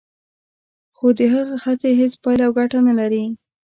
خو 0.95 1.07
د 1.17 1.19
هغه 1.33 1.55
هڅې 1.65 1.89
هیڅ 2.01 2.13
پایله 2.23 2.43
او 2.47 2.51
ګټه 2.59 2.79
نه 2.87 2.93
لري 2.99 3.23